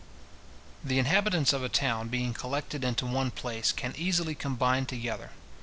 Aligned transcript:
The 0.83 0.97
inhabitants 0.97 1.53
of 1.53 1.61
a 1.63 1.69
town 1.69 2.07
being 2.07 2.33
collected 2.33 2.83
into 2.83 3.05
one 3.05 3.29
place, 3.29 3.71
can 3.71 3.93
easily 3.95 4.33
combine 4.33 4.87
together. 4.87 5.29